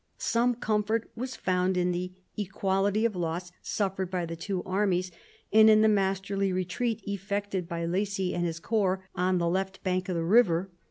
Some 0.17 0.55
comfort 0.55 1.11
was 1.15 1.35
found 1.35 1.77
in 1.77 1.91
the 1.91 2.11
equality 2.35 3.05
of 3.05 3.15
loss 3.15 3.51
suffered 3.61 4.09
by 4.09 4.25
the 4.25 4.35
two 4.35 4.63
armies, 4.63 5.11
and 5.53 5.69
in 5.69 5.81
the 5.83 5.87
masterly 5.87 6.51
retreat 6.51 7.03
effected 7.03 7.67
by 7.69 7.85
Lacy 7.85 8.33
and 8.33 8.43
his 8.43 8.59
corps 8.59 9.05
on 9.13 9.37
the 9.37 9.47
left 9.47 9.83
bank 9.83 10.09
of 10.09 10.15
the 10.15 10.23
river. 10.23 10.71